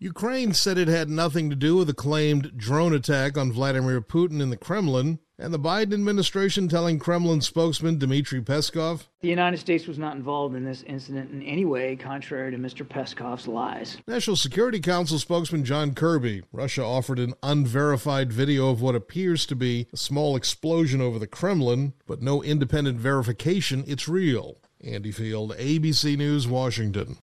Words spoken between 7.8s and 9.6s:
Dmitry Peskov The United